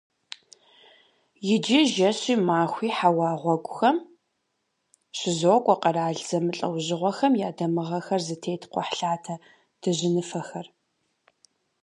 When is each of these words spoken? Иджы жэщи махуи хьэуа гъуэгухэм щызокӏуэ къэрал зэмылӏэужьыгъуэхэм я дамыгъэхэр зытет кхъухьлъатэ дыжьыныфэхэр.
Иджы 1.53 1.79
жэщи 1.93 2.35
махуи 2.47 2.89
хьэуа 2.97 3.29
гъуэгухэм 3.41 3.97
щызокӏуэ 5.17 5.75
къэрал 5.81 6.17
зэмылӏэужьыгъуэхэм 6.27 7.33
я 7.47 7.49
дамыгъэхэр 7.57 8.21
зытет 8.27 8.61
кхъухьлъатэ 8.71 9.35
дыжьыныфэхэр. 9.81 10.67